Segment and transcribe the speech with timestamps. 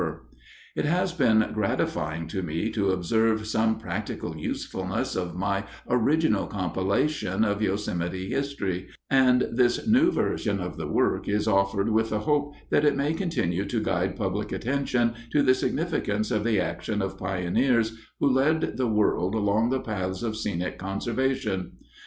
[0.75, 7.45] __It has been gratifying to me to observe some practical usefulness of my original compilation
[7.45, 12.55] of Yosemite history, and this new version of the work is offered with the hope
[12.71, 17.15] that it may continue to guide public attention to the significance of the action of
[17.19, 21.73] pioneers who led the world along the paths of scenic conservation.